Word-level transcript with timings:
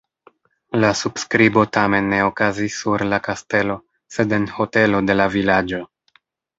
La 0.83 0.87
subskribo 1.01 1.65
tamen 1.77 2.09
ne 2.15 2.23
okazis 2.29 2.79
sur 2.81 3.05
la 3.13 3.23
kastelo, 3.31 3.79
sed 4.19 4.37
en 4.43 4.53
hotelo 4.61 5.07
de 5.11 5.23
la 5.23 5.33
vilaĝo. 5.39 5.87